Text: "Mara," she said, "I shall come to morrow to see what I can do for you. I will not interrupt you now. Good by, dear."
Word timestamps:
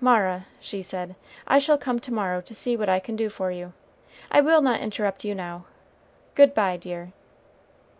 "Mara," 0.00 0.46
she 0.58 0.82
said, 0.82 1.14
"I 1.46 1.60
shall 1.60 1.78
come 1.78 2.00
to 2.00 2.12
morrow 2.12 2.40
to 2.40 2.54
see 2.56 2.76
what 2.76 2.88
I 2.88 2.98
can 2.98 3.14
do 3.14 3.28
for 3.28 3.52
you. 3.52 3.72
I 4.32 4.40
will 4.40 4.60
not 4.60 4.80
interrupt 4.80 5.24
you 5.24 5.32
now. 5.32 5.66
Good 6.34 6.54
by, 6.54 6.76
dear." 6.76 7.12